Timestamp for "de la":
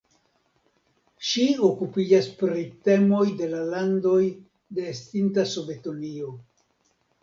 3.43-3.63